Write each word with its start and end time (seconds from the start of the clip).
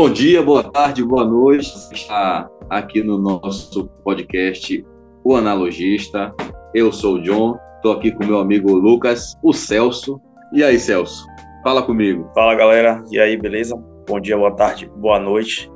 Bom 0.00 0.08
dia, 0.08 0.40
boa 0.40 0.62
tarde, 0.62 1.02
boa 1.02 1.24
noite. 1.24 1.76
Você 1.76 1.92
está 1.92 2.48
aqui 2.70 3.02
no 3.02 3.18
nosso 3.18 3.88
podcast 4.04 4.86
O 5.24 5.34
Analogista. 5.34 6.32
Eu 6.72 6.92
sou 6.92 7.16
o 7.16 7.20
John, 7.20 7.58
estou 7.74 7.94
aqui 7.94 8.12
com 8.12 8.24
meu 8.24 8.38
amigo 8.38 8.72
Lucas, 8.72 9.36
o 9.42 9.52
Celso. 9.52 10.20
E 10.52 10.62
aí, 10.62 10.78
Celso? 10.78 11.26
Fala 11.64 11.82
comigo. 11.82 12.30
Fala, 12.32 12.54
galera. 12.54 13.02
E 13.10 13.18
aí, 13.18 13.36
beleza? 13.36 13.74
Bom 14.08 14.20
dia, 14.20 14.36
boa 14.36 14.54
tarde, 14.54 14.88
boa 14.94 15.18
noite. 15.18 15.68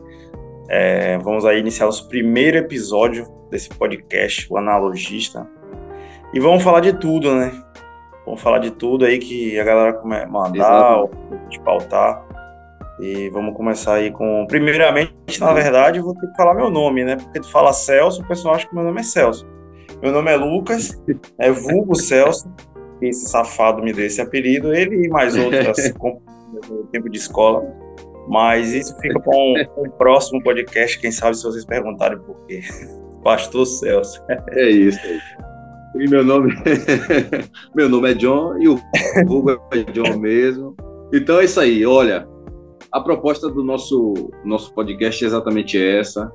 É, 0.70 1.18
vamos 1.18 1.44
aí 1.44 1.58
iniciar 1.58 1.86
nosso 1.86 2.08
primeiro 2.08 2.58
episódio 2.58 3.26
desse 3.50 3.70
podcast, 3.70 4.46
O 4.48 4.57
Analogista. 4.57 5.50
E 6.32 6.39
vamos 6.39 6.62
falar 6.62 6.79
de 6.79 6.93
tudo, 6.93 7.34
né? 7.34 7.50
Vamos 8.25 8.40
falar 8.40 8.61
de 8.61 8.70
tudo 8.70 9.04
aí 9.04 9.18
que 9.18 9.58
a 9.58 9.64
galera 9.64 10.00
mandar, 10.29 10.98
ou 10.98 11.11
te 11.50 11.58
pautar. 11.58 12.25
E 13.00 13.28
vamos 13.30 13.56
começar 13.56 13.94
aí 13.94 14.10
com. 14.10 14.46
Primeiramente, 14.46 15.40
na 15.40 15.52
verdade, 15.52 15.98
eu 15.98 16.04
vou 16.04 16.14
ter 16.14 16.26
que 16.26 16.36
falar 16.36 16.54
meu 16.54 16.70
nome, 16.70 17.04
né? 17.04 17.16
Porque 17.16 17.40
tu 17.40 17.50
fala 17.50 17.72
Celso, 17.72 18.22
o 18.22 18.28
pessoal 18.28 18.54
acha 18.54 18.68
que 18.68 18.74
meu 18.74 18.84
nome 18.84 19.00
é 19.00 19.02
Celso. 19.02 19.46
Meu 20.02 20.12
nome 20.12 20.30
é 20.30 20.36
Lucas, 20.36 21.00
é 21.38 21.50
vulgo 21.50 21.94
Celso. 21.94 22.52
Esse 23.00 23.28
safado 23.28 23.82
me 23.82 23.92
deu 23.92 24.06
esse 24.06 24.20
apelido, 24.20 24.72
ele 24.72 25.06
e 25.06 25.08
mais 25.08 25.36
outros 25.36 25.76
no 26.68 26.84
tempo 26.92 27.08
de 27.08 27.18
escola. 27.18 27.64
Mas 28.28 28.72
isso 28.72 28.96
fica 29.00 29.18
para 29.18 29.36
um, 29.36 29.54
um, 29.79 29.90
próximo 29.90 30.43
podcast, 30.43 30.98
quem 31.00 31.10
sabe 31.10 31.36
se 31.36 31.43
vocês 31.43 31.64
perguntarem 31.64 32.18
por 32.18 32.36
quê. 32.46 32.60
Pastor 33.24 33.66
Celso. 33.66 34.22
É 34.50 34.68
isso. 34.68 35.00
E 35.96 36.08
meu 36.08 36.24
nome, 36.24 36.54
meu 37.74 37.88
nome 37.88 38.10
é 38.10 38.14
John 38.14 38.56
e 38.60 38.68
o 38.68 38.80
vulgo 39.27 39.50
é 39.72 39.82
John 39.92 40.18
mesmo. 40.18 40.74
Então 41.12 41.40
é 41.40 41.44
isso 41.44 41.60
aí. 41.60 41.84
Olha, 41.84 42.27
a 42.92 43.00
proposta 43.00 43.48
do 43.48 43.64
nosso, 43.64 44.12
nosso 44.44 44.72
podcast 44.74 45.24
é 45.24 45.26
exatamente 45.26 45.82
essa: 45.82 46.30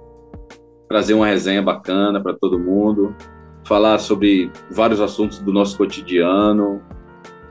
trazer 0.89 1.13
uma 1.13 1.27
resenha 1.27 1.61
bacana 1.61 2.19
para 2.21 2.33
todo 2.33 2.57
mundo, 2.57 3.15
falar 3.63 3.99
sobre 3.99 4.51
vários 4.71 4.99
assuntos 4.99 5.39
do 5.39 5.53
nosso 5.53 5.77
cotidiano. 5.77 6.81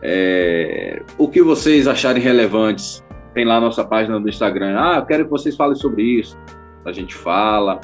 É, 0.02 1.02
o 1.16 1.28
que 1.28 1.42
vocês 1.42 1.86
acharem 1.86 2.22
relevantes, 2.22 3.04
tem 3.32 3.44
lá 3.44 3.56
a 3.56 3.60
nossa 3.60 3.84
página 3.84 4.18
do 4.18 4.28
Instagram. 4.28 4.76
Ah, 4.76 4.96
eu 4.96 5.06
quero 5.06 5.24
que 5.24 5.30
vocês 5.30 5.56
falem 5.56 5.76
sobre 5.76 6.02
isso. 6.02 6.36
A 6.84 6.92
gente 6.92 7.14
fala, 7.14 7.80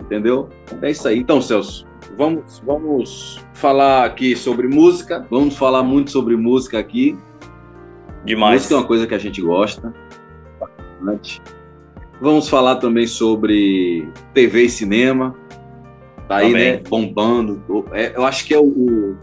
entendeu? 0.00 0.48
É 0.80 0.90
isso 0.90 1.06
aí. 1.06 1.18
Então, 1.18 1.40
Celso, 1.40 1.86
vamos, 2.16 2.60
vamos 2.64 3.44
falar 3.54 4.04
aqui 4.04 4.34
sobre 4.34 4.68
música. 4.68 5.26
Vamos 5.30 5.56
falar 5.56 5.82
muito 5.82 6.10
sobre 6.10 6.36
música 6.36 6.78
aqui. 6.78 7.16
Demais. 8.24 8.62
Música 8.62 8.74
é 8.74 8.78
uma 8.78 8.86
coisa 8.86 9.06
que 9.06 9.14
a 9.14 9.18
gente 9.18 9.40
gosta 9.40 9.94
bastante. 11.00 11.42
Vamos 12.20 12.48
falar 12.48 12.76
também 12.76 13.06
sobre 13.06 14.08
TV 14.32 14.64
e 14.64 14.70
cinema. 14.70 15.34
Tá 16.28 16.36
aí, 16.36 16.48
também. 16.48 16.72
né? 16.72 16.82
Bombando. 16.88 17.84
É, 17.92 18.16
eu 18.16 18.24
acho 18.24 18.44
que 18.46 18.54
é 18.54 18.58
o, 18.58 19.14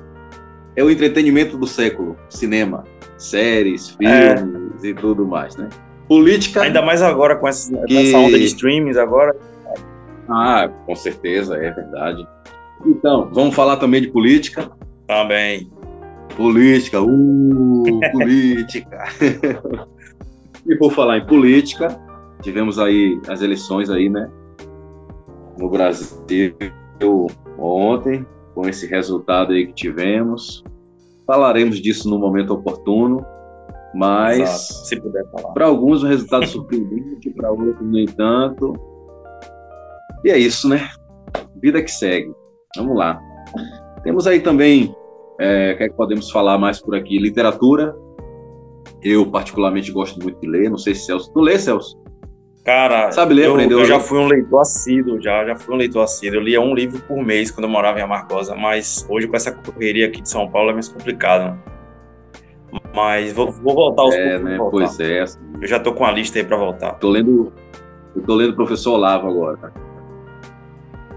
é 0.75 0.83
o 0.83 0.89
entretenimento 0.89 1.57
do 1.57 1.67
século. 1.67 2.15
Cinema, 2.29 2.83
séries, 3.17 3.97
é. 4.01 4.37
filmes 4.37 4.83
é. 4.83 4.87
e 4.87 4.93
tudo 4.93 5.25
mais, 5.25 5.55
né? 5.55 5.69
Política. 6.07 6.61
Ainda 6.61 6.81
mais 6.81 7.01
agora 7.01 7.35
com 7.35 7.47
essa, 7.47 7.75
que... 7.85 7.97
essa 7.97 8.17
onda 8.17 8.37
de 8.37 8.45
streams 8.45 8.97
agora. 8.97 9.35
Ah, 10.29 10.69
com 10.85 10.95
certeza, 10.95 11.57
é 11.57 11.71
verdade. 11.71 12.25
Então, 12.85 13.29
vamos 13.33 13.55
falar 13.55 13.77
também 13.77 14.01
de 14.01 14.09
política. 14.09 14.71
Também. 15.07 15.69
Política, 16.37 17.01
uh, 17.01 17.99
política. 18.11 19.03
E 20.67 20.75
por 20.75 20.91
falar 20.91 21.17
em 21.17 21.25
política, 21.25 21.99
tivemos 22.41 22.79
aí 22.79 23.19
as 23.27 23.41
eleições 23.41 23.89
aí, 23.89 24.09
né? 24.09 24.29
No 25.59 25.69
Brasil 25.69 26.55
ontem, 27.57 28.25
com 28.53 28.67
esse 28.67 28.87
resultado 28.87 29.53
aí 29.53 29.67
que 29.67 29.73
tivemos. 29.73 30.63
Falaremos 31.25 31.81
disso 31.81 32.09
no 32.09 32.19
momento 32.19 32.53
oportuno, 32.53 33.25
mas 33.93 34.89
para 35.53 35.65
alguns 35.65 36.03
o 36.03 36.07
resultado 36.07 36.45
surpreendente, 36.47 37.29
para 37.35 37.51
outros 37.51 37.81
nem 37.81 38.05
tanto. 38.05 38.73
E 40.23 40.29
é 40.29 40.37
isso, 40.37 40.67
né? 40.67 40.89
Vida 41.61 41.81
que 41.81 41.91
segue. 41.91 42.33
Vamos 42.77 42.97
lá. 42.97 43.19
Temos 44.03 44.27
aí 44.27 44.39
também, 44.39 44.95
é, 45.39 45.73
o 45.73 45.77
que, 45.77 45.83
é 45.83 45.89
que 45.89 45.95
podemos 45.95 46.29
falar 46.31 46.57
mais 46.57 46.81
por 46.81 46.95
aqui? 46.95 47.17
Literatura, 47.17 47.95
eu, 49.03 49.25
particularmente, 49.25 49.91
gosto 49.91 50.21
muito 50.21 50.39
de 50.39 50.47
ler. 50.47 50.69
Não 50.69 50.77
sei 50.77 50.95
se 50.95 51.05
Celso. 51.05 51.31
Tu 51.33 51.39
lê, 51.39 51.57
Celso? 51.57 52.01
Cara, 52.63 53.11
Sabe 53.11 53.33
ler, 53.33 53.47
eu, 53.47 53.53
aprendeu 53.53 53.79
eu 53.79 53.85
já 53.85 53.99
fui 53.99 54.17
um 54.17 54.25
leitor 54.25 54.61
assíduo, 54.61 55.21
já, 55.21 55.45
já 55.45 55.55
fui 55.55 55.75
um 55.75 55.77
leitor 55.77 56.01
assíduo. 56.01 56.37
Eu 56.37 56.43
lia 56.43 56.61
um 56.61 56.73
livro 56.73 57.01
por 57.01 57.21
mês 57.21 57.51
quando 57.51 57.65
eu 57.65 57.69
morava 57.69 57.99
em 57.99 58.01
Amargosa, 58.01 58.55
mas 58.55 59.05
hoje 59.09 59.27
com 59.27 59.35
essa 59.35 59.51
correria 59.51 60.07
aqui 60.07 60.21
de 60.21 60.29
São 60.29 60.49
Paulo 60.49 60.69
é 60.69 60.73
mais 60.73 60.87
complicado. 60.87 61.59
Mas 62.95 63.33
vou, 63.33 63.51
vou 63.51 63.75
voltar 63.75 64.03
aos 64.03 64.15
é, 64.15 64.39
né? 64.39 64.57
Pois 64.71 64.97
é. 64.99 65.21
Assim. 65.21 65.39
Eu 65.61 65.67
já 65.67 65.77
tô 65.77 65.93
com 65.93 66.05
a 66.05 66.11
lista 66.11 66.39
aí 66.39 66.45
para 66.45 66.55
voltar. 66.55 66.93
Tô 66.93 67.09
lendo, 67.09 67.51
eu 68.15 68.21
tô 68.21 68.33
lendo 68.33 68.51
o 68.51 68.55
Professor 68.55 68.93
Olavo 68.93 69.27
agora. 69.27 69.73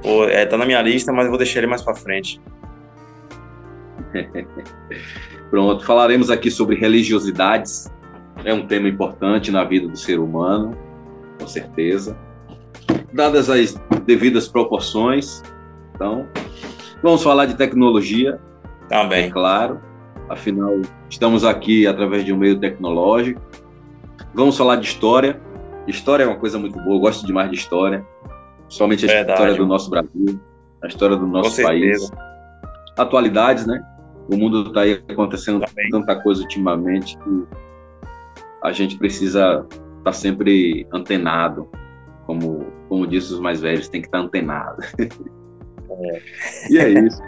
Pô, 0.02 0.24
é, 0.24 0.44
tá 0.46 0.56
na 0.56 0.66
minha 0.66 0.82
lista, 0.82 1.12
mas 1.12 1.26
eu 1.26 1.30
vou 1.30 1.38
deixar 1.38 1.60
ele 1.60 1.68
mais 1.68 1.80
para 1.80 1.94
frente. 1.94 2.40
Pronto, 5.50 5.84
falaremos 5.84 6.30
aqui 6.30 6.50
sobre 6.50 6.76
religiosidades. 6.76 7.92
É 8.44 8.52
um 8.52 8.66
tema 8.66 8.88
importante 8.88 9.50
na 9.50 9.64
vida 9.64 9.88
do 9.88 9.96
ser 9.96 10.18
humano, 10.18 10.76
com 11.38 11.46
certeza. 11.46 12.16
Dadas 13.12 13.48
as 13.48 13.74
devidas 14.04 14.48
proporções. 14.48 15.42
Então, 15.94 16.26
vamos 17.02 17.22
falar 17.22 17.46
de 17.46 17.54
tecnologia. 17.54 18.38
Também. 18.88 19.26
É 19.26 19.30
claro. 19.30 19.80
Afinal, 20.28 20.80
estamos 21.08 21.44
aqui 21.44 21.86
através 21.86 22.24
de 22.24 22.32
um 22.32 22.36
meio 22.36 22.58
tecnológico. 22.58 23.40
Vamos 24.34 24.56
falar 24.56 24.76
de 24.76 24.86
história. 24.86 25.40
História 25.86 26.24
é 26.24 26.26
uma 26.26 26.36
coisa 26.36 26.58
muito 26.58 26.78
boa, 26.80 26.96
eu 26.96 27.00
gosto 27.00 27.26
demais 27.26 27.48
de 27.50 27.56
história. 27.56 28.04
Principalmente 28.66 29.04
a 29.04 29.08
Verdade. 29.08 29.32
história 29.32 29.54
do 29.54 29.66
nosso 29.66 29.88
Brasil, 29.88 30.40
a 30.82 30.86
história 30.88 31.16
do 31.16 31.26
nosso 31.26 31.62
país. 31.62 32.10
Atualidades, 32.98 33.66
né? 33.66 33.80
O 34.28 34.36
mundo 34.36 34.68
está 34.68 34.82
aí 34.82 35.02
acontecendo 35.08 35.64
Também. 35.64 35.90
tanta 35.90 36.20
coisa 36.22 36.42
ultimamente 36.42 37.16
que 37.18 37.44
a 38.62 38.72
gente 38.72 38.98
precisa 38.98 39.66
estar 39.70 40.02
tá 40.04 40.12
sempre 40.12 40.86
antenado, 40.92 41.68
como, 42.26 42.66
como 42.88 43.06
disse 43.06 43.32
os 43.32 43.40
mais 43.40 43.60
velhos, 43.60 43.88
tem 43.88 44.00
que 44.00 44.08
estar 44.08 44.18
tá 44.18 44.24
antenado. 44.24 44.82
É. 45.88 46.20
e 46.68 46.78
é 46.78 46.88
isso. 46.90 47.22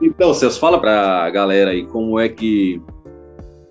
Então, 0.00 0.32
Celso, 0.32 0.58
fala 0.60 0.80
para 0.80 1.24
a 1.24 1.28
galera 1.28 1.72
aí 1.72 1.84
como 1.86 2.18
é 2.18 2.28
que 2.28 2.80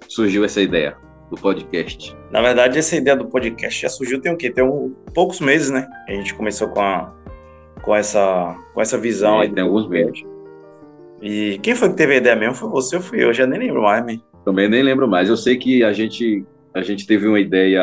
surgiu 0.07 0.43
essa 0.43 0.61
ideia 0.61 0.95
do 1.29 1.37
podcast. 1.37 2.15
Na 2.31 2.41
verdade, 2.41 2.77
essa 2.77 2.95
ideia 2.95 3.15
do 3.15 3.25
podcast 3.25 3.81
já 3.81 3.89
surgiu 3.89 4.21
tem 4.21 4.31
o 4.31 4.37
quê? 4.37 4.49
Tem 4.49 4.63
um, 4.63 4.93
poucos 5.13 5.39
meses, 5.39 5.69
né? 5.69 5.87
A 6.07 6.11
gente 6.11 6.33
começou 6.35 6.67
com, 6.67 6.81
a, 6.81 7.13
com, 7.81 7.95
essa, 7.95 8.55
com 8.73 8.81
essa 8.81 8.97
visão. 8.97 9.39
É, 9.39 9.43
aí 9.43 9.51
tem 9.51 9.63
alguns 9.63 9.87
meses. 9.87 10.23
E 11.23 11.57
quem 11.59 11.73
foi 11.73 11.89
que 11.89 11.95
teve 11.95 12.15
a 12.15 12.17
ideia 12.17 12.35
mesmo? 12.35 12.53
Foi 12.53 12.69
você 12.69 12.97
ou 12.97 13.01
fui 13.01 13.23
eu? 13.23 13.27
Eu 13.27 13.33
já 13.33 13.47
nem 13.47 13.57
lembro 13.57 13.81
mais, 13.81 14.05
man. 14.05 14.21
Também 14.43 14.67
nem 14.67 14.83
lembro 14.83 15.07
mais. 15.07 15.29
Eu 15.29 15.37
sei 15.37 15.55
que 15.55 15.81
a 15.81 15.93
gente, 15.93 16.45
a 16.73 16.81
gente 16.81 17.07
teve 17.07 17.25
uma 17.25 17.39
ideia, 17.39 17.81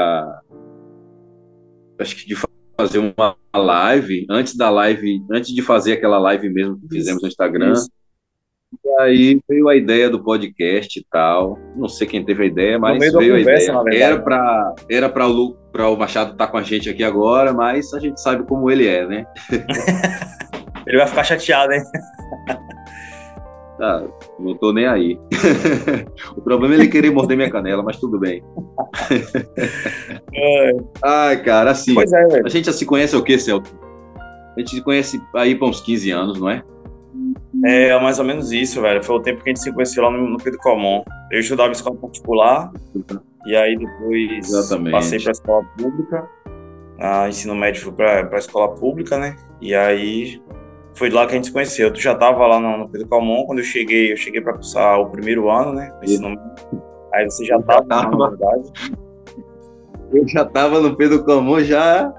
acho 1.98 2.14
que 2.16 2.26
de 2.26 2.36
fazer 2.76 2.98
uma 2.98 3.34
live, 3.56 4.26
antes 4.28 4.54
da 4.54 4.68
live, 4.68 5.24
antes 5.32 5.54
de 5.54 5.62
fazer 5.62 5.94
aquela 5.94 6.18
live 6.18 6.50
mesmo 6.50 6.78
que 6.78 6.88
fizemos 6.94 7.22
no 7.22 7.28
Instagram. 7.28 7.72
Isso. 7.72 7.90
E 8.84 9.00
aí 9.00 9.40
veio 9.48 9.68
a 9.70 9.74
ideia 9.74 10.10
do 10.10 10.22
podcast 10.22 10.98
e 10.98 11.06
tal. 11.10 11.58
Não 11.74 11.88
sei 11.88 12.06
quem 12.06 12.22
teve 12.22 12.42
a 12.42 12.46
ideia, 12.46 12.78
mas 12.78 12.98
veio 12.98 13.38
conversa, 13.38 13.78
a 13.78 13.82
ideia. 13.82 14.04
Era 14.04 14.20
para 14.20 14.74
era 14.90 15.08
para 15.08 15.26
o, 15.26 15.56
o 15.74 15.96
Machado 15.96 16.32
estar 16.32 16.44
tá 16.44 16.52
com 16.52 16.58
a 16.58 16.62
gente 16.62 16.90
aqui 16.90 17.02
agora, 17.02 17.54
mas 17.54 17.94
a 17.94 18.00
gente 18.00 18.20
sabe 18.20 18.46
como 18.46 18.70
ele 18.70 18.86
é, 18.86 19.06
né? 19.06 19.24
ele 20.86 20.98
vai 20.98 21.06
ficar 21.06 21.24
chateado, 21.24 21.72
hein? 21.72 21.82
Ah, 23.80 24.04
não 24.38 24.54
tô 24.56 24.72
nem 24.72 24.86
aí. 24.86 25.18
o 26.36 26.40
problema 26.42 26.74
é 26.74 26.78
ele 26.78 26.88
querer 26.88 27.10
morder 27.10 27.36
minha 27.36 27.50
canela, 27.50 27.82
mas 27.82 27.98
tudo 27.98 28.18
bem. 28.18 28.42
É. 30.32 30.72
Ai, 31.02 31.42
cara, 31.42 31.72
assim. 31.72 31.94
É, 31.98 32.42
a 32.44 32.48
gente 32.48 32.66
já 32.66 32.72
se 32.72 32.86
conhece 32.86 33.16
o 33.16 33.22
quê, 33.22 33.38
Celto? 33.38 33.70
A 34.56 34.60
gente 34.60 34.70
se 34.70 34.82
conhece 34.82 35.20
aí 35.34 35.54
para 35.54 35.68
uns 35.68 35.80
15 35.80 36.10
anos, 36.10 36.40
não 36.40 36.48
é? 36.48 36.62
É, 37.64 37.98
mais 38.00 38.18
ou 38.18 38.24
menos 38.24 38.52
isso, 38.52 38.80
velho. 38.80 39.02
Foi 39.02 39.16
o 39.16 39.20
tempo 39.20 39.42
que 39.42 39.50
a 39.50 39.52
gente 39.52 39.62
se 39.62 39.72
conheceu 39.72 40.04
lá 40.04 40.10
no, 40.10 40.30
no 40.30 40.38
Pedro 40.38 40.58
Comum. 40.60 41.02
Eu 41.30 41.40
estudava 41.40 41.68
em 41.68 41.72
escola 41.72 41.96
particular, 41.96 42.72
e 43.46 43.56
aí 43.56 43.76
depois 43.76 44.48
Exatamente. 44.48 44.92
passei 44.92 45.18
para 45.20 45.30
a 45.30 45.32
escola 45.32 45.64
pública. 45.76 46.28
A 46.98 47.28
ensino 47.28 47.54
médio 47.54 47.82
fui 47.82 47.92
para 47.92 48.28
a 48.30 48.38
escola 48.38 48.68
pública, 48.74 49.18
né? 49.18 49.36
E 49.60 49.74
aí 49.74 50.40
foi 50.94 51.10
lá 51.10 51.26
que 51.26 51.32
a 51.32 51.36
gente 51.36 51.46
se 51.46 51.52
conheceu. 51.52 51.92
Tu 51.92 52.00
já 52.00 52.12
estava 52.12 52.46
lá 52.46 52.60
no, 52.60 52.78
no 52.78 52.88
Pedro 52.88 53.08
Calmon, 53.08 53.44
quando 53.46 53.60
eu 53.60 53.64
cheguei, 53.64 54.12
eu 54.12 54.16
cheguei 54.16 54.40
para 54.40 54.54
cursar 54.54 55.00
o 55.00 55.10
primeiro 55.10 55.50
ano, 55.50 55.72
né? 55.72 55.92
Ensino... 56.02 56.36
Aí 57.12 57.24
você 57.28 57.44
já 57.44 57.56
estava, 57.56 57.84
na 57.84 58.28
verdade. 58.28 58.72
eu 60.12 60.28
já 60.28 60.44
tava 60.44 60.80
no 60.80 60.96
Pedro 60.96 61.24
Comum, 61.24 61.60
já. 61.60 62.12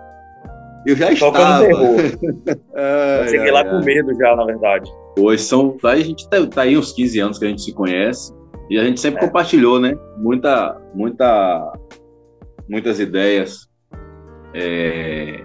Eu 0.85 0.95
já 0.95 1.11
estava. 1.11 1.63
eu 1.63 3.27
cheguei 3.29 3.51
lá 3.51 3.63
com 3.63 3.79
medo 3.83 4.13
já, 4.15 4.35
na 4.35 4.45
verdade. 4.45 4.91
Pois 5.15 5.41
são. 5.41 5.77
Tá, 5.77 5.91
a 5.91 5.95
gente 5.97 6.29
tá, 6.29 6.45
tá, 6.47 6.61
aí 6.63 6.77
uns 6.77 6.91
15 6.91 7.19
anos 7.19 7.39
que 7.39 7.45
a 7.45 7.49
gente 7.49 7.61
se 7.61 7.73
conhece. 7.73 8.33
E 8.69 8.79
a 8.79 8.83
gente 8.83 8.99
sempre 8.99 9.23
é. 9.23 9.27
compartilhou, 9.27 9.79
né? 9.79 9.93
Muita, 10.17 10.77
muita, 10.93 11.73
muitas 12.69 12.99
ideias 12.99 13.69
é, 14.53 15.43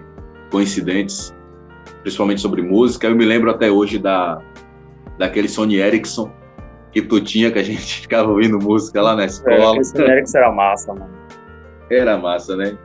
coincidentes, 0.49 1.33
principalmente 2.07 2.39
sobre 2.39 2.61
música. 2.61 3.07
Eu 3.07 3.15
me 3.17 3.25
lembro 3.25 3.51
até 3.51 3.69
hoje 3.69 3.99
da, 3.99 4.41
daquele 5.17 5.49
Sony 5.49 5.75
Ericsson 5.75 6.31
que 6.89 7.01
tu 7.01 7.19
tinha, 7.19 7.51
que 7.51 7.59
a 7.59 7.63
gente 7.63 8.01
ficava 8.01 8.31
ouvindo 8.31 8.57
música 8.57 9.01
lá 9.01 9.13
na 9.13 9.23
é, 9.23 9.25
escola. 9.25 9.77
É, 9.77 9.83
Sony 9.83 10.09
Ericsson 10.09 10.37
era 10.37 10.51
massa, 10.51 10.93
mano. 10.93 11.09
Era 11.91 12.17
massa, 12.17 12.55
né? 12.55 12.77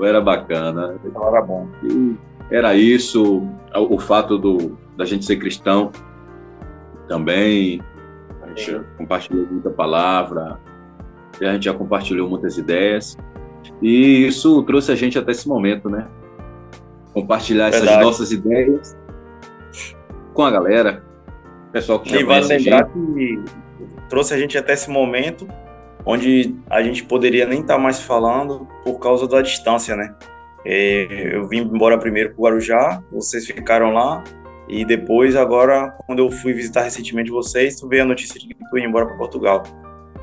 Era 0.00 0.20
bacana. 0.20 0.94
Então 1.04 1.26
era 1.26 1.42
bom. 1.42 1.68
E 1.82 2.16
era 2.52 2.74
isso, 2.76 3.42
o 3.74 3.98
fato 3.98 4.38
do, 4.38 4.78
da 4.96 5.04
gente 5.04 5.24
ser 5.24 5.36
cristão 5.36 5.90
também. 7.08 7.82
A 8.42 8.48
gente 8.48 8.70
Sim. 8.70 8.84
compartilhou 8.96 9.46
muita 9.50 9.70
palavra, 9.70 10.58
a 11.40 11.52
gente 11.52 11.64
já 11.64 11.74
compartilhou 11.74 12.28
muitas 12.28 12.58
ideias. 12.58 13.16
E 13.80 14.26
isso 14.26 14.62
trouxe 14.62 14.92
a 14.92 14.94
gente 14.94 15.18
até 15.18 15.32
esse 15.32 15.48
momento, 15.48 15.88
né? 15.90 16.06
Compartilhar 17.12 17.70
Verdade. 17.70 17.92
essas 17.92 18.04
nossas 18.04 18.32
ideias 18.32 18.96
com 20.34 20.42
a 20.42 20.50
galera, 20.50 21.04
pessoal 21.72 22.00
que 22.00 22.14
e 22.14 22.24
vale 22.24 22.46
lembrar 22.46 22.84
que 22.86 23.42
trouxe 24.08 24.32
a 24.32 24.38
gente 24.38 24.56
até 24.56 24.72
esse 24.72 24.90
momento 24.90 25.46
onde 26.04 26.56
a 26.68 26.82
gente 26.82 27.04
poderia 27.04 27.46
nem 27.46 27.60
estar 27.60 27.74
tá 27.74 27.80
mais 27.80 28.00
falando 28.00 28.66
por 28.84 28.98
causa 28.98 29.28
da 29.28 29.40
distância, 29.40 29.94
né? 29.94 30.14
É, 30.64 31.36
eu 31.36 31.46
vim 31.46 31.58
embora 31.58 31.98
primeiro 31.98 32.30
para 32.30 32.38
o 32.38 32.44
Guarujá, 32.44 33.02
vocês 33.10 33.46
ficaram 33.46 33.92
lá, 33.92 34.22
e 34.68 34.84
depois, 34.84 35.36
agora, 35.36 35.90
quando 36.06 36.20
eu 36.20 36.30
fui 36.30 36.52
visitar 36.52 36.82
recentemente 36.82 37.30
vocês, 37.30 37.76
tu 37.76 37.88
veio 37.88 38.02
a 38.02 38.06
notícia 38.06 38.38
de 38.40 38.48
que 38.48 38.54
tu 38.54 38.78
ia 38.78 38.86
embora 38.86 39.06
para 39.06 39.16
Portugal. 39.16 39.62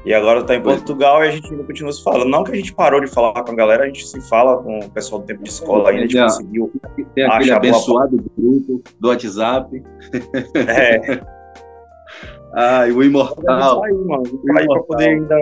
E 0.06 0.14
agora 0.14 0.44
tá 0.44 0.56
em 0.56 0.62
Portugal 0.62 1.24
e 1.24 1.28
a 1.28 1.32
gente 1.32 1.52
ainda 1.52 1.64
continua 1.64 1.92
se 1.92 2.04
falando. 2.04 2.30
Não 2.30 2.44
que 2.44 2.52
a 2.52 2.56
gente 2.56 2.74
parou 2.74 3.02
de 3.02 3.08
falar 3.08 3.44
com 3.44 3.52
a 3.52 3.56
galera, 3.56 3.84
a 3.84 3.86
gente 3.88 4.08
se 4.08 4.22
fala 4.30 4.58
com 4.64 4.80
o 4.80 4.90
pessoal 4.90 5.22
do 5.22 5.28
tempo 5.28 5.44
de 5.44 5.50
escola 5.50 5.90
ainda, 5.90 6.04
a 6.04 6.08
gente 6.08 6.22
conseguiu. 6.22 6.72
Tem 7.14 7.26
aquele 7.26 7.52
abençoado 7.52 8.24
grupo 8.38 8.82
do 9.00 9.08
WhatsApp. 9.10 9.84
É. 10.56 11.22
ah, 12.54 12.88
e 12.88 12.92
o 12.92 13.04
Imortal. 13.04 13.84
Aí, 13.84 13.94
mano. 13.94 14.24
Aí 14.58 14.66
pra 14.66 14.84
poder 14.84 15.10
ainda 15.10 15.36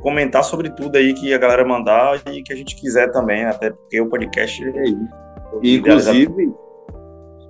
comentar 0.00 0.42
sobre 0.42 0.70
tudo 0.70 0.96
aí 0.96 1.14
que 1.14 1.32
a 1.32 1.38
galera 1.38 1.64
mandar 1.64 2.20
e 2.32 2.42
que 2.42 2.52
a 2.52 2.56
gente 2.56 2.76
quiser 2.76 3.10
também, 3.12 3.44
até 3.44 3.70
porque 3.70 4.00
o 4.00 4.08
podcast 4.08 4.62
é 4.64 4.82
isso. 4.84 5.08
Inclusive, 5.62 6.52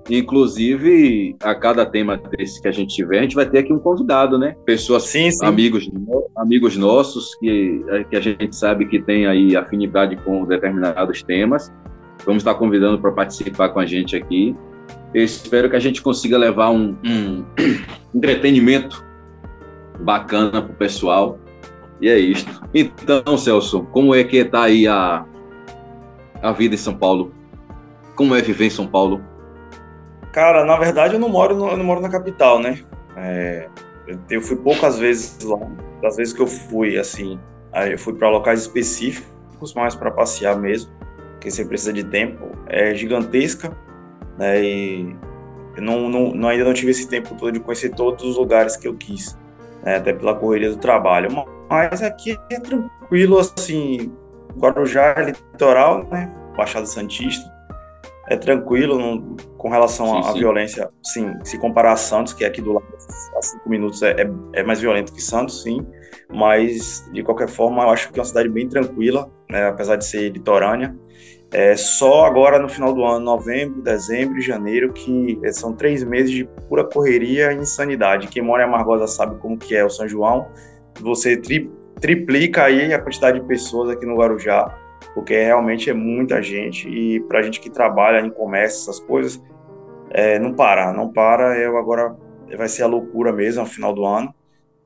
Inclusive, 0.08 1.36
a 1.42 1.54
cada 1.54 1.84
tema 1.84 2.16
desse 2.16 2.60
que 2.60 2.68
a 2.68 2.72
gente 2.72 2.94
tiver, 2.94 3.18
a 3.18 3.22
gente 3.22 3.34
vai 3.34 3.48
ter 3.48 3.58
aqui 3.58 3.72
um 3.72 3.78
convidado, 3.78 4.38
né? 4.38 4.54
Pessoas, 4.64 5.04
sim, 5.04 5.30
sim. 5.30 5.44
amigos, 5.44 5.90
amigos 6.36 6.76
nossos 6.76 7.34
que, 7.36 7.84
que 8.10 8.16
a 8.16 8.20
gente 8.20 8.54
sabe 8.54 8.86
que 8.86 9.00
tem 9.00 9.26
aí 9.26 9.56
afinidade 9.56 10.16
com 10.16 10.44
determinados 10.44 11.22
temas. 11.22 11.72
Vamos 12.24 12.42
estar 12.42 12.54
convidando 12.54 13.00
para 13.00 13.12
participar 13.12 13.70
com 13.70 13.80
a 13.80 13.86
gente 13.86 14.16
aqui. 14.16 14.56
Eu 15.14 15.24
espero 15.24 15.70
que 15.70 15.76
a 15.76 15.80
gente 15.80 16.02
consiga 16.02 16.36
levar 16.36 16.70
um, 16.70 16.96
um 17.04 17.44
entretenimento 18.14 19.04
bacana 20.00 20.62
para 20.62 20.72
o 20.72 20.76
pessoal. 20.76 21.38
E 22.00 22.08
é 22.08 22.18
isso. 22.18 22.46
Então, 22.74 23.38
Celso, 23.38 23.84
como 23.84 24.14
é 24.14 24.22
que 24.22 24.36
está 24.36 24.64
aí 24.64 24.86
a, 24.86 25.24
a 26.42 26.52
vida 26.52 26.74
em 26.74 26.78
São 26.78 26.94
Paulo? 26.94 27.32
Como 28.14 28.34
é 28.34 28.42
viver 28.42 28.66
em 28.66 28.70
São 28.70 28.86
Paulo? 28.86 29.22
Cara, 30.32 30.66
na 30.66 30.76
verdade 30.76 31.14
eu 31.14 31.20
não 31.20 31.30
moro, 31.30 31.56
no, 31.56 31.70
eu 31.70 31.76
não 31.78 31.84
moro 31.84 32.00
na 32.00 32.10
capital, 32.10 32.58
né? 32.58 32.78
É, 33.16 33.68
eu, 34.28 34.40
fui 34.40 34.56
poucas 34.56 34.98
vezes 34.98 35.42
lá. 35.42 35.58
Das 36.02 36.16
vezes 36.16 36.32
que 36.32 36.40
eu 36.40 36.46
fui, 36.46 36.98
assim, 36.98 37.38
eu 37.90 37.98
fui 37.98 38.14
para 38.14 38.28
locais 38.28 38.60
específicos, 38.60 39.74
mais 39.74 39.94
para 39.94 40.10
passear 40.10 40.56
mesmo, 40.56 40.90
porque 41.32 41.50
você 41.50 41.64
precisa 41.64 41.92
de 41.92 42.04
tempo. 42.04 42.50
É 42.66 42.94
gigantesca, 42.94 43.76
né? 44.38 44.62
E 44.62 45.16
eu 45.76 45.82
não, 45.82 46.08
não, 46.08 46.32
não, 46.32 46.48
ainda 46.48 46.64
não 46.64 46.74
tive 46.74 46.90
esse 46.90 47.08
tempo 47.08 47.34
todo 47.36 47.52
de 47.52 47.60
conhecer 47.60 47.90
todos 47.90 48.24
os 48.24 48.36
lugares 48.36 48.76
que 48.76 48.86
eu 48.86 48.94
quis, 48.94 49.36
né? 49.82 49.96
até 49.96 50.12
pela 50.12 50.34
correria 50.34 50.70
do 50.70 50.76
trabalho. 50.76 51.30
Mas 51.68 52.02
aqui 52.02 52.38
é 52.50 52.60
tranquilo, 52.60 53.38
assim, 53.38 54.12
Guarujá 54.56 55.14
é 55.16 55.24
litoral, 55.24 56.06
né? 56.10 56.32
Baixada 56.56 56.86
Santista 56.86 57.55
é 58.28 58.36
tranquilo 58.36 58.98
não, 58.98 59.36
com 59.56 59.68
relação 59.68 60.18
à 60.18 60.32
violência, 60.32 60.88
sim, 61.02 61.32
se 61.44 61.58
comparar 61.58 61.92
a 61.92 61.96
Santos, 61.96 62.32
que 62.32 62.44
é 62.44 62.48
aqui 62.48 62.60
do 62.60 62.72
lado, 62.72 62.86
a 63.36 63.42
cinco 63.42 63.68
minutos 63.68 64.02
é, 64.02 64.22
é, 64.22 64.30
é, 64.54 64.62
mais 64.62 64.80
violento 64.80 65.12
que 65.12 65.22
Santos, 65.22 65.62
sim, 65.62 65.86
mas 66.28 67.08
de 67.12 67.22
qualquer 67.22 67.48
forma 67.48 67.82
eu 67.84 67.90
acho 67.90 68.10
que 68.10 68.18
é 68.18 68.20
uma 68.20 68.26
cidade 68.26 68.48
bem 68.48 68.68
tranquila, 68.68 69.30
né, 69.48 69.68
apesar 69.68 69.96
de 69.96 70.04
ser 70.04 70.30
litorânea. 70.30 70.94
É 71.52 71.76
só 71.76 72.24
agora 72.24 72.58
no 72.58 72.68
final 72.68 72.92
do 72.92 73.04
ano, 73.04 73.24
novembro, 73.24 73.80
dezembro 73.80 74.36
e 74.36 74.42
janeiro, 74.42 74.92
que 74.92 75.38
são 75.52 75.72
três 75.72 76.02
meses 76.02 76.32
de 76.32 76.44
pura 76.68 76.82
correria 76.82 77.52
e 77.52 77.56
insanidade. 77.56 78.26
Quem 78.26 78.42
mora 78.42 78.64
em 78.64 78.66
Amargosa 78.66 79.06
sabe 79.06 79.38
como 79.38 79.56
que 79.56 79.74
é 79.74 79.84
o 79.84 79.88
São 79.88 80.08
João. 80.08 80.48
Você 81.00 81.36
tri, 81.36 81.70
triplica 82.00 82.64
aí 82.64 82.92
a 82.92 82.98
quantidade 82.98 83.38
de 83.38 83.46
pessoas 83.46 83.90
aqui 83.90 84.04
no 84.04 84.16
Guarujá 84.16 84.76
porque 85.14 85.34
realmente 85.34 85.88
é 85.88 85.94
muita 85.94 86.42
gente 86.42 86.88
e 86.88 87.20
para 87.20 87.38
a 87.38 87.42
gente 87.42 87.60
que 87.60 87.70
trabalha 87.70 88.20
em 88.20 88.30
comércio, 88.30 88.82
essas 88.82 89.00
coisas, 89.00 89.42
é, 90.10 90.38
não 90.38 90.54
para, 90.54 90.92
não 90.92 91.12
para. 91.12 91.58
Eu 91.58 91.76
agora 91.76 92.16
vai 92.56 92.68
ser 92.68 92.82
a 92.82 92.86
loucura 92.86 93.32
mesmo 93.32 93.62
no 93.62 93.68
final 93.68 93.92
do 93.92 94.04
ano. 94.04 94.34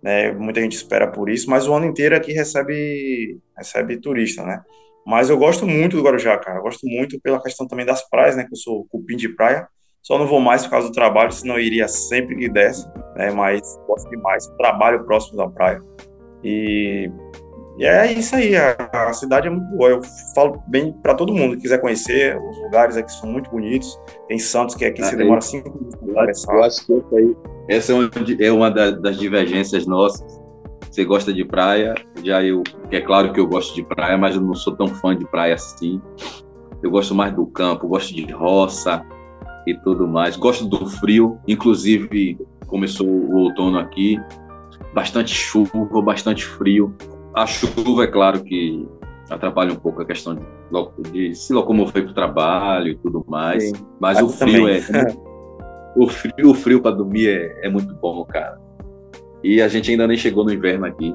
Né? 0.02 0.32
Muita 0.32 0.60
gente 0.60 0.76
espera 0.76 1.06
por 1.08 1.28
isso, 1.28 1.50
mas 1.50 1.66
o 1.66 1.74
ano 1.74 1.86
inteiro 1.86 2.16
aqui 2.16 2.32
recebe 2.32 3.38
recebe 3.56 4.00
turista, 4.00 4.42
né? 4.42 4.62
Mas 5.06 5.28
eu 5.28 5.36
gosto 5.36 5.66
muito 5.66 5.96
do 5.96 6.02
Guarujá, 6.02 6.38
cara. 6.38 6.58
Eu 6.58 6.62
gosto 6.62 6.86
muito 6.86 7.20
pela 7.20 7.42
questão 7.42 7.66
também 7.66 7.84
das 7.84 8.08
praias, 8.08 8.36
né? 8.36 8.44
Que 8.44 8.52
eu 8.52 8.56
sou 8.56 8.86
cupim 8.90 9.16
de 9.16 9.28
praia. 9.28 9.66
Só 10.02 10.18
não 10.18 10.26
vou 10.26 10.40
mais 10.40 10.64
por 10.64 10.70
causa 10.70 10.88
do 10.88 10.94
trabalho, 10.94 11.32
senão 11.32 11.56
eu 11.56 11.60
iria 11.60 11.86
sempre 11.88 12.36
que 12.36 12.48
desse, 12.48 12.86
né? 13.16 13.30
Mas 13.30 13.60
gosto 13.86 14.08
demais. 14.08 14.46
Trabalho 14.56 15.04
próximo 15.04 15.36
da 15.36 15.48
praia. 15.48 15.82
E 16.42 17.10
e 17.80 17.86
é 17.86 18.12
isso 18.12 18.36
aí, 18.36 18.54
a, 18.54 18.76
a, 18.92 19.12
cidade 19.14 19.46
é 19.46 19.50
muito 19.50 19.64
boa. 19.74 19.88
Eu 19.88 20.02
falo 20.34 20.62
bem 20.66 20.92
para 20.92 21.14
todo 21.14 21.32
mundo 21.32 21.56
que 21.56 21.62
quiser 21.62 21.78
conhecer, 21.78 22.38
os 22.38 22.58
lugares 22.58 22.94
aqui 22.94 23.10
são 23.10 23.32
muito 23.32 23.50
bonitos. 23.50 23.98
Tem 24.28 24.38
Santos, 24.38 24.74
que 24.74 24.84
é 24.84 24.88
aqui 24.88 25.00
ah, 25.00 25.06
se 25.06 25.16
demora 25.16 25.40
cinco 25.40 25.70
minutos 25.70 25.98
para. 25.98 26.30
Eu 26.56 26.62
acho 26.62 26.84
que 26.84 26.92
isso 26.92 27.16
aí, 27.16 27.34
essa 27.70 27.94
é 28.38 28.52
uma 28.52 28.70
das 28.70 29.16
divergências 29.16 29.86
nossas. 29.86 30.38
Você 30.90 31.06
gosta 31.06 31.32
de 31.32 31.42
praia, 31.42 31.94
já 32.22 32.42
eu, 32.42 32.62
é 32.90 33.00
claro 33.00 33.32
que 33.32 33.40
eu 33.40 33.46
gosto 33.46 33.74
de 33.74 33.82
praia, 33.82 34.18
mas 34.18 34.34
eu 34.34 34.42
não 34.42 34.54
sou 34.54 34.76
tão 34.76 34.88
fã 34.88 35.16
de 35.16 35.24
praia 35.24 35.54
assim. 35.54 36.02
Eu 36.82 36.90
gosto 36.90 37.14
mais 37.14 37.32
do 37.32 37.46
campo, 37.46 37.88
gosto 37.88 38.14
de 38.14 38.30
roça 38.30 39.02
e 39.66 39.74
tudo 39.76 40.06
mais. 40.06 40.36
Gosto 40.36 40.66
do 40.66 40.84
frio, 40.86 41.38
inclusive 41.48 42.36
começou 42.66 43.06
o 43.06 43.36
outono 43.36 43.78
aqui, 43.78 44.20
bastante 44.92 45.34
chuva, 45.34 46.02
bastante 46.02 46.44
frio. 46.44 46.94
A 47.34 47.46
chuva, 47.46 48.04
é 48.04 48.06
claro 48.06 48.42
que 48.42 48.86
atrapalha 49.30 49.72
um 49.72 49.76
pouco 49.76 50.02
a 50.02 50.04
questão 50.04 50.34
de, 50.34 50.42
de 51.12 51.34
se 51.34 51.52
locomover 51.52 52.02
para 52.02 52.10
o 52.10 52.14
trabalho 52.14 52.88
e 52.88 52.96
tudo 52.96 53.24
mais. 53.28 53.64
Sim. 53.64 53.72
Mas 54.00 54.18
Aqui 54.18 54.26
o 54.26 54.28
frio 54.28 54.80
também. 54.86 55.06
é. 55.12 55.30
o 55.96 56.08
frio, 56.08 56.50
o 56.50 56.54
frio 56.54 56.82
para 56.82 56.96
dormir 56.96 57.28
é, 57.28 57.66
é, 57.66 57.68
muito 57.68 57.94
bom, 57.94 58.24
cara. 58.24 58.58
E 59.42 59.62
a 59.62 59.68
gente 59.68 59.90
ainda 59.90 60.06
nem 60.06 60.16
chegou 60.16 60.44
no 60.44 60.52
inverno 60.52 60.86
aqui. 60.86 61.14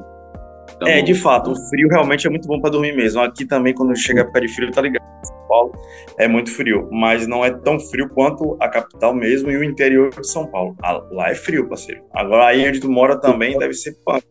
Então, 0.76 0.88
é, 0.88 1.02
de 1.02 1.14
fato, 1.14 1.52
o 1.52 1.56
frio 1.70 1.88
realmente 1.90 2.26
é 2.26 2.30
muito 2.30 2.48
bom 2.48 2.60
para 2.60 2.72
dormir 2.72 2.96
mesmo. 2.96 3.22
Aqui 3.22 3.46
também, 3.46 3.74
quando 3.74 3.96
chega 3.96 4.22
a 4.22 4.24
época 4.24 4.42
de 4.42 4.48
frio, 4.50 4.72
tá 4.72 4.82
ligado? 4.82 5.04
São 5.24 5.48
Paulo 5.48 5.72
é 6.18 6.28
muito 6.28 6.52
frio, 6.52 6.90
mas 6.92 7.28
não 7.28 7.46
é 7.46 7.52
tão 7.52 7.80
frio 7.80 8.10
quanto 8.10 8.58
a 8.60 8.68
capital 8.68 9.14
mesmo 9.14 9.52
e 9.52 9.58
o 9.58 9.64
interior 9.64 10.10
de 10.10 10.28
São 10.28 10.48
Paulo. 10.48 10.76
Ah, 10.84 11.02
lá 11.12 11.30
é 11.30 11.36
frio, 11.36 11.68
parceiro. 11.68 12.04
Agora 12.14 12.48
aí 12.48 12.68
onde 12.68 12.80
tu 12.80 12.90
mora 12.90 13.20
também 13.20 13.58
deve 13.58 13.74
ser 13.74 13.96
punk. 14.06 14.26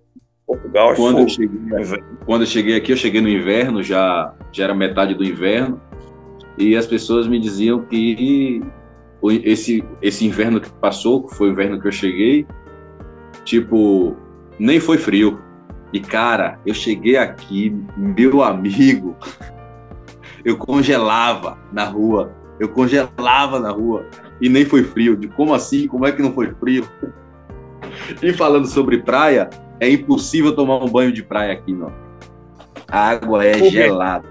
Portugal 0.47 0.93
é 0.93 0.97
quando, 0.97 1.21
eu 1.21 1.29
cheguei, 1.29 1.61
quando 2.27 2.43
eu 2.43 2.47
cheguei 2.47 2.77
aqui, 2.77 2.93
eu 2.93 2.97
cheguei 2.97 3.21
no 3.21 3.29
inverno, 3.29 3.83
já, 3.83 4.35
já 4.53 4.65
era 4.65 4.75
metade 4.75 5.15
do 5.15 5.25
inverno, 5.25 5.81
e 6.59 6.77
as 6.77 6.87
pessoas 6.87 7.27
me 7.27 7.41
diziam 7.41 7.81
que 7.83 8.63
esse, 9.43 9.83
esse 10.03 10.27
inverno 10.27 10.61
que 10.61 10.71
passou, 10.75 11.27
que 11.27 11.35
foi 11.35 11.49
o 11.49 11.53
inverno 11.53 11.81
que 11.81 11.89
eu 11.89 11.93
cheguei, 11.93 12.47
tipo, 13.45 14.17
nem 14.59 14.79
foi 14.79 14.99
frio. 14.99 15.41
E 15.93 16.01
cara, 16.01 16.59
eu 16.67 16.75
cheguei 16.75 17.17
aqui, 17.17 17.75
meu 17.97 18.43
amigo, 18.43 19.17
eu 20.45 20.57
congelava 20.59 21.57
na 21.73 21.85
rua, 21.85 22.33
eu 22.61 22.69
congelava 22.69 23.59
na 23.59 23.71
rua 23.71 24.07
e 24.41 24.49
nem 24.49 24.65
foi 24.65 24.83
frio. 24.83 25.17
De 25.17 25.29
como 25.29 25.55
assim? 25.55 25.87
Como 25.87 26.07
é 26.07 26.13
que 26.13 26.21
não 26.21 26.33
foi 26.33 26.53
frio? 26.55 26.87
E 28.23 28.33
falando 28.33 28.67
sobre 28.67 28.99
praia, 28.99 29.49
é 29.81 29.91
impossível 29.91 30.55
tomar 30.55 30.83
um 30.83 30.89
banho 30.89 31.13
de 31.13 31.23
praia 31.23 31.53
aqui, 31.53 31.73
não. 31.73 31.93
A 32.89 33.11
água 33.11 33.45
é 33.45 33.59
gelada. 33.71 34.29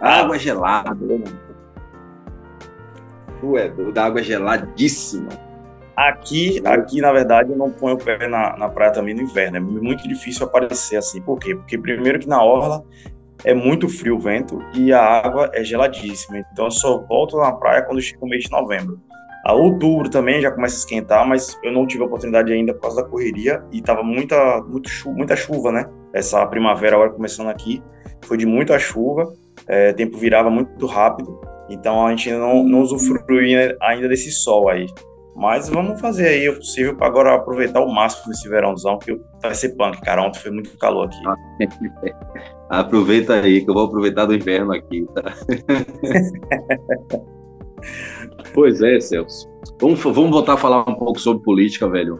Água 0.00 0.38
gelada. 0.38 0.96
Tu 3.40 3.58
é 3.58 3.68
da 3.92 4.04
água 4.04 4.22
geladíssima. 4.22 5.28
Aqui, 5.96 6.60
aqui, 6.66 7.00
na 7.00 7.12
verdade, 7.12 7.52
eu 7.52 7.56
não 7.56 7.70
ponho 7.70 7.94
o 7.94 7.98
pé 7.98 8.26
na, 8.26 8.56
na 8.56 8.68
praia 8.68 8.92
também 8.92 9.14
no 9.14 9.22
inverno. 9.22 9.56
É 9.56 9.60
muito 9.60 10.08
difícil 10.08 10.44
aparecer 10.44 10.96
assim. 10.96 11.22
Por 11.22 11.38
quê? 11.38 11.54
Porque 11.54 11.78
primeiro 11.78 12.18
que 12.18 12.28
na 12.28 12.42
orla 12.42 12.84
é 13.44 13.54
muito 13.54 13.88
frio 13.88 14.16
o 14.16 14.18
vento 14.18 14.60
e 14.74 14.92
a 14.92 15.00
água 15.00 15.50
é 15.52 15.62
geladíssima. 15.62 16.38
Então 16.52 16.64
eu 16.64 16.70
só 16.70 16.98
volto 16.98 17.38
na 17.38 17.52
praia 17.52 17.82
quando 17.82 18.00
chega 18.00 18.24
o 18.24 18.28
mês 18.28 18.44
de 18.44 18.50
novembro. 18.50 19.00
A 19.44 19.52
outubro 19.52 20.08
também 20.08 20.40
já 20.40 20.50
começa 20.50 20.76
a 20.76 20.78
esquentar, 20.78 21.28
mas 21.28 21.58
eu 21.62 21.70
não 21.70 21.86
tive 21.86 22.02
a 22.02 22.06
oportunidade 22.06 22.50
ainda 22.50 22.72
por 22.72 22.80
causa 22.80 23.02
da 23.02 23.08
correria 23.08 23.62
e 23.70 23.82
tava 23.82 24.02
muita, 24.02 24.62
muito 24.62 24.88
chuva, 24.88 25.14
muita 25.14 25.36
chuva, 25.36 25.70
né? 25.70 25.86
Essa 26.14 26.46
primavera 26.46 26.96
agora 26.96 27.10
começando 27.10 27.48
aqui 27.48 27.82
foi 28.24 28.38
de 28.38 28.46
muita 28.46 28.78
chuva, 28.78 29.30
é, 29.68 29.90
o 29.90 29.94
tempo 29.94 30.16
virava 30.16 30.48
muito 30.48 30.86
rápido, 30.86 31.38
então 31.68 32.06
a 32.06 32.10
gente 32.10 32.32
não, 32.32 32.64
não 32.64 32.80
usufruiu 32.80 33.76
ainda 33.82 34.08
desse 34.08 34.30
sol 34.32 34.70
aí. 34.70 34.86
Mas 35.36 35.68
vamos 35.68 36.00
fazer 36.00 36.28
aí 36.28 36.48
o 36.48 36.54
possível 36.54 36.96
para 36.96 37.08
agora 37.08 37.34
aproveitar 37.34 37.80
o 37.80 37.92
máximo 37.92 38.32
esse 38.32 38.48
verãozão, 38.48 38.98
que 38.98 39.20
vai 39.42 39.54
ser 39.54 39.70
punk, 39.70 40.00
cara. 40.00 40.22
Ontem 40.22 40.38
foi 40.38 40.52
muito 40.52 40.78
calor 40.78 41.08
aqui. 41.08 41.18
Aproveita 42.70 43.34
aí, 43.34 43.62
que 43.62 43.68
eu 43.68 43.74
vou 43.74 43.86
aproveitar 43.86 44.26
do 44.26 44.34
inverno 44.34 44.72
aqui, 44.72 45.04
tá? 45.12 45.34
pois 48.52 48.80
é, 48.80 49.00
Celso. 49.00 49.48
Vamos, 49.80 50.00
vamos 50.02 50.30
voltar 50.30 50.54
a 50.54 50.56
falar 50.56 50.80
um 50.88 50.94
pouco 50.94 51.18
sobre 51.18 51.42
política, 51.42 51.88
velho. 51.88 52.18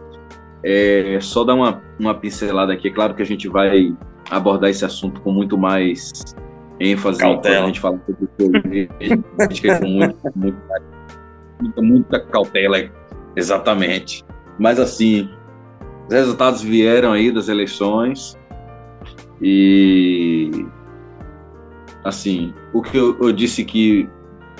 É, 0.63 1.17
só 1.21 1.43
dar 1.43 1.53
uma, 1.53 1.81
uma 1.99 2.13
pincelada 2.13 2.73
aqui. 2.73 2.87
É 2.87 2.91
claro 2.91 3.13
que 3.13 3.21
a 3.21 3.25
gente 3.25 3.47
vai 3.47 3.95
abordar 4.29 4.69
esse 4.69 4.83
assunto 4.83 5.21
com 5.21 5.31
muito 5.31 5.57
mais 5.57 6.11
ênfase 6.79 7.19
Cautela. 7.19 7.55
quando 7.55 7.63
a 7.63 7.67
gente 7.67 7.79
fala 7.79 8.01
sobre 8.05 8.27
política, 8.37 9.79
com 9.79 9.87
muito, 9.87 10.17
muito, 10.35 10.57
muita, 11.61 11.81
muita 11.81 12.19
cautela 12.19 12.77
Exatamente. 13.35 14.23
Mas 14.57 14.79
assim, 14.79 15.29
os 16.07 16.13
resultados 16.13 16.61
vieram 16.61 17.11
aí 17.11 17.31
das 17.31 17.49
eleições 17.49 18.37
e 19.41 20.65
assim, 22.03 22.53
o 22.73 22.81
que 22.81 22.97
eu, 22.97 23.17
eu 23.19 23.31
disse 23.33 23.65
que 23.65 24.07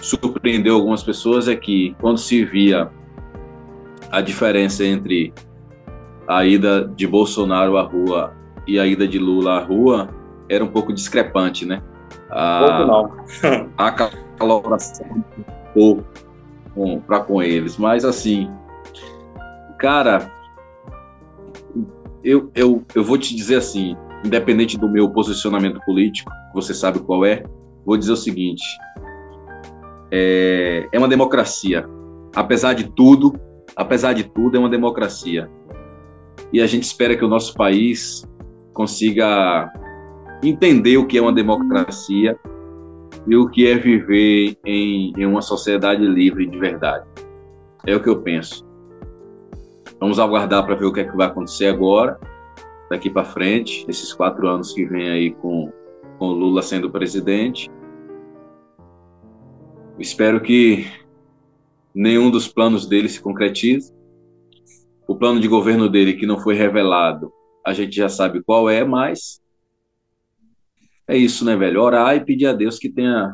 surpreendeu 0.01 0.75
algumas 0.75 1.03
pessoas 1.03 1.47
é 1.47 1.55
que 1.55 1.95
quando 1.99 2.17
se 2.17 2.43
via 2.45 2.89
a 4.11 4.21
diferença 4.21 4.85
entre 4.85 5.33
a 6.27 6.45
ida 6.45 6.87
de 6.95 7.07
Bolsonaro 7.07 7.77
à 7.77 7.81
rua 7.81 8.33
e 8.67 8.79
a 8.79 8.85
ida 8.85 9.07
de 9.07 9.19
Lula 9.19 9.59
à 9.59 9.63
rua 9.63 10.09
era 10.49 10.63
um 10.63 10.67
pouco 10.67 10.93
discrepante, 10.93 11.65
né? 11.65 11.81
A, 12.29 12.59
pouco 12.59 12.85
não. 12.85 13.69
a 13.77 13.91
caloração 14.37 15.23
pouco 15.73 16.03
para 17.07 17.19
com 17.21 17.41
eles, 17.41 17.77
mas 17.77 18.03
assim, 18.03 18.49
Cara, 19.77 20.31
eu, 22.23 22.49
eu, 22.55 22.83
eu 22.95 23.03
vou 23.03 23.17
te 23.17 23.35
dizer 23.35 23.57
assim, 23.57 23.95
independente 24.23 24.77
do 24.77 24.89
meu 24.89 25.09
posicionamento 25.09 25.79
político, 25.85 26.31
você 26.53 26.73
sabe 26.73 26.99
qual 26.99 27.25
é, 27.25 27.43
vou 27.85 27.97
dizer 27.97 28.13
o 28.13 28.17
seguinte: 28.17 28.63
é, 30.11 30.87
é 30.91 30.97
uma 30.97 31.07
democracia. 31.07 31.87
Apesar 32.35 32.73
de 32.73 32.89
tudo, 32.91 33.33
apesar 33.75 34.13
de 34.13 34.23
tudo, 34.23 34.57
é 34.57 34.59
uma 34.59 34.69
democracia. 34.69 35.49
E 36.51 36.61
a 36.61 36.67
gente 36.67 36.83
espera 36.83 37.15
que 37.15 37.25
o 37.25 37.27
nosso 37.27 37.53
país 37.53 38.25
consiga 38.73 39.71
entender 40.43 40.97
o 40.97 41.05
que 41.05 41.17
é 41.17 41.21
uma 41.21 41.33
democracia 41.33 42.37
e 43.27 43.35
o 43.35 43.49
que 43.49 43.67
é 43.67 43.75
viver 43.75 44.57
em, 44.65 45.13
em 45.17 45.25
uma 45.25 45.41
sociedade 45.41 46.05
livre 46.05 46.45
de 46.45 46.57
verdade. 46.57 47.05
É 47.85 47.95
o 47.95 48.01
que 48.01 48.09
eu 48.09 48.21
penso. 48.21 48.65
Vamos 49.99 50.19
aguardar 50.19 50.65
para 50.65 50.75
ver 50.75 50.85
o 50.85 50.93
que 50.93 50.99
é 50.99 51.03
que 51.05 51.15
vai 51.15 51.27
acontecer 51.27 51.67
agora, 51.67 52.19
daqui 52.89 53.09
para 53.09 53.23
frente, 53.23 53.85
esses 53.87 54.13
quatro 54.13 54.47
anos 54.47 54.73
que 54.73 54.85
vem 54.85 55.09
aí 55.09 55.31
com, 55.31 55.71
com 56.19 56.27
Lula 56.27 56.61
sendo 56.61 56.89
presidente. 56.91 57.69
Espero 59.99 60.41
que 60.41 60.85
nenhum 61.93 62.29
dos 62.29 62.47
planos 62.47 62.87
dele 62.87 63.07
se 63.07 63.21
concretize. 63.21 63.93
O 65.07 65.15
plano 65.15 65.39
de 65.39 65.47
governo 65.47 65.87
dele, 65.87 66.13
que 66.13 66.25
não 66.25 66.39
foi 66.39 66.55
revelado, 66.55 67.31
a 67.65 67.73
gente 67.73 67.95
já 67.95 68.09
sabe 68.09 68.43
qual 68.43 68.69
é, 68.69 68.83
mas 68.83 69.41
é 71.07 71.15
isso, 71.15 71.45
né, 71.45 71.55
velho? 71.55 71.81
Orar 71.81 72.15
e 72.15 72.25
pedir 72.25 72.47
a 72.47 72.53
Deus 72.53 72.79
que 72.79 72.89
tenha 72.89 73.31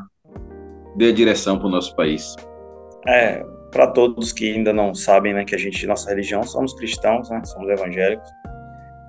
dê 0.96 1.08
a 1.08 1.12
direção 1.12 1.58
para 1.58 1.66
o 1.66 1.70
nosso 1.70 1.96
país. 1.96 2.36
É, 3.06 3.42
para 3.70 3.86
todos 3.86 4.32
que 4.32 4.52
ainda 4.52 4.72
não 4.72 4.94
sabem, 4.94 5.32
né, 5.32 5.44
que 5.44 5.54
a 5.54 5.58
gente, 5.58 5.86
nossa 5.86 6.10
religião, 6.10 6.42
somos 6.42 6.74
cristãos, 6.74 7.30
né, 7.30 7.42
somos 7.44 7.68
evangélicos. 7.70 8.28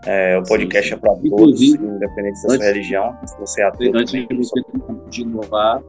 É, 0.06 0.38
o 0.38 0.44
podcast 0.44 0.90
sim, 0.90 0.96
sim. 0.96 0.96
é 0.96 1.00
para 1.00 1.16
todos, 1.30 1.62
independente 1.62 2.42
da 2.44 2.56
sua 2.56 2.66
religião, 2.66 3.18
se 3.26 3.40
você 3.40 3.62
é 3.62 3.66
ateu. 3.66 3.92
Antes 3.96 4.12
de 4.12 4.36
você 4.36 4.62
continuar, 4.64 5.82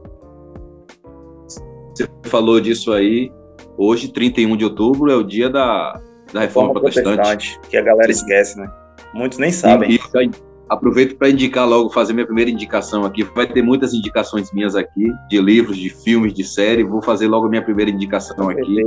você 1.97 2.09
falou 2.25 2.59
disso 2.59 2.91
aí, 2.91 3.31
hoje, 3.77 4.11
31 4.11 4.57
de 4.57 4.65
outubro, 4.65 5.11
é 5.11 5.15
o 5.15 5.23
dia 5.23 5.49
da, 5.49 5.99
da 6.33 6.41
reforma, 6.41 6.73
protestante. 6.73 7.15
protestante. 7.15 7.59
Que 7.69 7.77
a 7.77 7.81
galera 7.81 8.11
esquece, 8.11 8.59
né? 8.59 8.69
Muitos 9.13 9.37
nem 9.37 9.51
sabem. 9.51 9.91
E, 9.91 9.95
e, 9.95 10.31
Aproveito 10.67 11.15
para 11.15 11.29
indicar 11.29 11.67
logo, 11.67 11.91
fazer 11.91 12.13
minha 12.13 12.25
primeira 12.25 12.49
indicação 12.49 13.05
aqui. 13.05 13.23
Vai 13.23 13.45
ter 13.47 13.61
muitas 13.61 13.93
indicações 13.93 14.51
minhas 14.51 14.75
aqui, 14.75 15.11
de 15.29 15.39
livros, 15.39 15.77
de 15.77 15.89
filmes, 15.89 16.33
de 16.33 16.43
série. 16.43 16.83
Vou 16.83 17.03
fazer 17.03 17.27
logo 17.27 17.47
minha 17.47 17.61
primeira 17.61 17.91
indicação 17.91 18.49
aqui. 18.49 18.83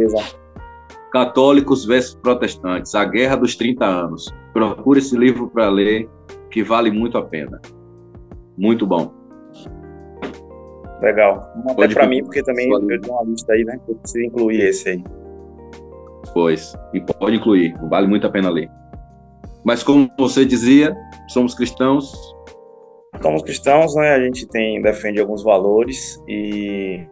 Católicos 1.13 1.85
versus 1.85 2.17
Protestantes, 2.17 2.95
A 2.95 3.05
Guerra 3.05 3.37
dos 3.37 3.55
30 3.55 3.85
Anos. 3.85 4.29
Procure 4.53 4.99
esse 4.99 5.17
livro 5.17 5.49
para 5.49 5.69
ler, 5.69 6.09
que 6.51 6.65
vale 6.65 6.91
muito 6.91 7.17
a 7.17 7.23
pena. 7.23 7.61
Muito 8.57 8.85
bom. 8.85 9.15
Legal. 11.01 11.53
Pode 11.77 11.95
para 11.95 12.07
mim, 12.07 12.23
porque 12.25 12.43
também 12.43 12.71
eu 12.71 13.01
tenho 13.01 13.15
uma 13.15 13.25
lista 13.25 13.53
aí, 13.53 13.65
né? 13.65 13.79
Eu 13.89 13.95
preciso 13.97 14.25
incluir 14.25 14.63
esse 14.63 14.89
aí. 14.91 15.05
Pois, 16.33 16.77
e 16.93 17.01
pode 17.01 17.37
incluir, 17.37 17.75
vale 17.89 18.07
muito 18.07 18.27
a 18.27 18.31
pena 18.31 18.51
ler. 18.51 18.69
Mas 19.65 19.83
como 19.83 20.11
você 20.19 20.45
dizia, 20.45 20.97
somos 21.29 21.55
cristãos. 21.55 22.13
Somos 23.23 23.43
cristãos, 23.43 23.95
né? 23.95 24.15
A 24.15 24.21
gente 24.21 24.47
tem 24.49 24.81
defende 24.83 25.21
alguns 25.21 25.43
valores 25.43 26.23
e 26.29 27.07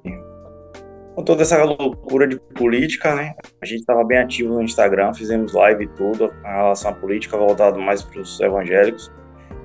com 1.15 1.23
toda 1.23 1.43
essa 1.43 1.63
loucura 1.65 2.29
de 2.29 2.39
política, 2.55 3.15
né? 3.15 3.35
A 3.61 3.67
gente 3.67 3.81
estava 3.81 4.05
bem 4.05 4.19
ativo 4.19 4.55
no 4.55 4.63
Instagram, 4.63 5.15
fizemos 5.15 5.53
live 5.53 5.85
e 5.85 5.89
tudo 5.89 6.33
em 6.45 6.47
relação 6.47 6.91
à 6.91 6.95
política, 6.95 7.37
voltado 7.37 7.81
mais 7.81 8.03
para 8.03 8.21
os 8.21 8.39
evangélicos, 8.41 9.11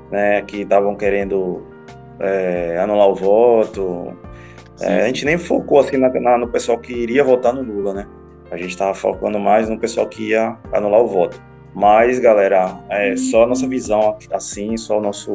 né? 0.10 0.42
Que 0.44 0.62
estavam 0.62 0.96
querendo 0.96 1.71
é, 2.22 2.78
anular 2.78 3.08
o 3.08 3.16
voto. 3.16 4.14
É, 4.80 5.04
a 5.04 5.08
gente 5.08 5.26
nem 5.26 5.38
focou 5.38 5.80
assim 5.80 5.98
na, 5.98 6.10
na, 6.10 6.38
no 6.38 6.48
pessoal 6.48 6.78
que 6.78 6.94
iria 6.94 7.24
votar 7.24 7.54
no 7.54 7.62
Lula, 7.62 7.94
né? 7.94 8.08
A 8.50 8.58
gente 8.58 8.72
estava 8.72 8.94
focando 8.94 9.40
mais 9.40 9.70
no 9.70 9.80
pessoal 9.80 10.08
que 10.08 10.30
ia 10.30 10.58
anular 10.74 11.02
o 11.02 11.08
voto. 11.08 11.42
Mas, 11.74 12.20
galera, 12.20 12.78
é 12.90 13.16
só 13.16 13.44
a 13.44 13.48
nossa 13.48 13.68
visão 13.68 14.18
assim, 14.32 14.76
só 14.76 14.98
o 14.98 15.02
nosso, 15.02 15.34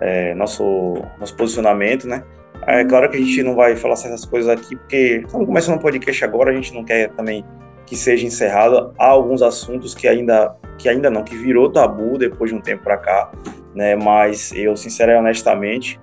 é, 0.00 0.34
nosso, 0.34 0.94
nosso 1.20 1.36
posicionamento, 1.36 2.08
né? 2.08 2.24
É 2.66 2.84
claro 2.84 3.10
que 3.10 3.16
a 3.16 3.20
gente 3.20 3.42
não 3.42 3.54
vai 3.54 3.76
falar 3.76 3.96
certas 3.96 4.24
coisas 4.24 4.48
aqui, 4.48 4.76
porque 4.76 5.22
estamos 5.26 5.46
começando 5.46 5.76
um 5.76 5.80
podcast 5.80 6.24
agora, 6.24 6.50
a 6.50 6.54
gente 6.54 6.72
não 6.72 6.84
quer 6.84 7.10
também 7.10 7.44
que 7.84 7.96
seja 7.96 8.24
encerrado. 8.24 8.94
Há 8.98 9.06
alguns 9.06 9.42
assuntos 9.42 9.94
que 9.94 10.06
ainda, 10.06 10.56
que 10.78 10.88
ainda 10.88 11.10
não, 11.10 11.22
que 11.22 11.36
virou 11.36 11.70
tabu 11.70 12.16
depois 12.16 12.50
de 12.50 12.56
um 12.56 12.60
tempo 12.60 12.84
para 12.84 12.96
cá, 12.96 13.32
né? 13.74 13.96
Mas 13.96 14.52
eu, 14.52 14.76
sinceramente, 14.76 15.20
honestamente, 15.20 16.00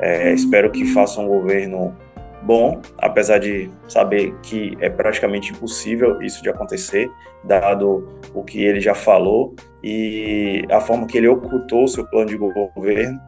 é, 0.00 0.32
espero 0.32 0.70
que 0.70 0.84
faça 0.86 1.20
um 1.20 1.26
governo 1.26 1.96
bom, 2.42 2.80
apesar 2.98 3.38
de 3.38 3.70
saber 3.88 4.34
que 4.42 4.76
é 4.80 4.88
praticamente 4.88 5.52
impossível 5.52 6.22
isso 6.22 6.42
de 6.42 6.48
acontecer, 6.48 7.10
dado 7.42 8.08
o 8.32 8.44
que 8.44 8.64
ele 8.64 8.80
já 8.80 8.94
falou 8.94 9.54
e 9.82 10.64
a 10.70 10.80
forma 10.80 11.06
que 11.06 11.18
ele 11.18 11.28
ocultou 11.28 11.84
o 11.84 11.88
seu 11.88 12.06
plano 12.06 12.26
de 12.26 12.36
governo. 12.36 13.20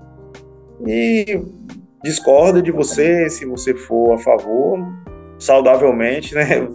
E 0.86 1.42
discordo 2.04 2.62
de 2.62 2.70
você, 2.70 3.28
se 3.28 3.44
você 3.44 3.74
for 3.74 4.14
a 4.14 4.18
favor, 4.18 4.78
saudavelmente, 5.38 6.34
né? 6.34 6.46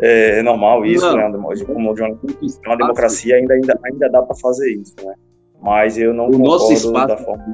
É 0.00 0.42
normal 0.42 0.86
isso, 0.86 1.04
não, 1.04 1.30
né? 1.30 1.64
Como 1.66 1.94
de 1.94 2.02
uma, 2.02 2.18
uma 2.66 2.76
democracia 2.76 3.36
ainda, 3.36 3.54
ainda, 3.54 3.78
ainda 3.84 4.08
dá 4.08 4.22
para 4.22 4.36
fazer 4.36 4.70
isso, 4.70 4.94
né? 5.04 5.12
Mas 5.60 5.98
eu 5.98 6.14
não 6.14 6.28
o 6.28 6.38
nosso 6.38 6.72
espaço, 6.72 7.24
forma 7.24 7.44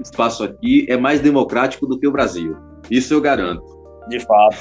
espaço 0.00 0.42
aqui 0.42 0.86
é 0.88 0.96
mais 0.96 1.20
democrático 1.20 1.86
do 1.86 1.98
que 1.98 2.06
o 2.06 2.12
Brasil. 2.12 2.56
Isso 2.90 3.12
eu 3.12 3.20
garanto. 3.20 3.78
De 4.08 4.18
fato, 4.18 4.56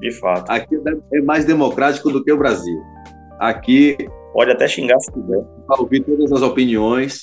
de 0.00 0.12
fato. 0.18 0.50
Aqui 0.50 0.78
é 1.14 1.22
mais 1.22 1.44
democrático 1.44 2.10
do 2.10 2.22
que 2.22 2.32
o 2.32 2.36
Brasil. 2.36 2.78
Aqui. 3.38 3.96
Pode 4.32 4.50
até 4.50 4.66
xingar 4.66 4.98
se 4.98 5.10
quiser. 5.12 5.44
Para 5.66 5.80
ouvir 5.80 6.00
todas 6.00 6.32
as 6.32 6.42
opiniões, 6.42 7.22